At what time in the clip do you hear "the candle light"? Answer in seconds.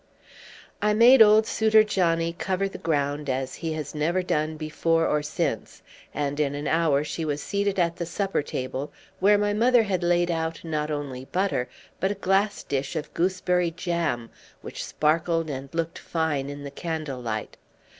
16.63-17.57